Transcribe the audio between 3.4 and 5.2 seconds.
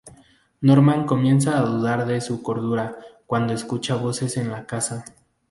escucha voces en la casa.